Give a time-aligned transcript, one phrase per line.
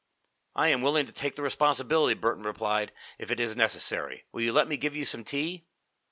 [0.55, 4.25] "I am willing to take the responsibility," Burton replied, "if it is necessary.
[4.31, 5.67] Will you let me give you some tea?"